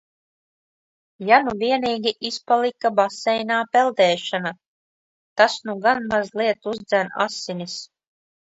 Ja 1.27 1.37
nu 1.47 1.51
vienīgi 1.63 2.13
izpalika 2.29 2.91
baseinā 3.01 3.59
peldēšana, 3.77 4.55
tas 5.43 5.61
nu 5.69 5.79
gan 5.87 6.05
mazliet 6.17 6.73
uzdzen 6.75 7.17
asinis. 7.31 7.81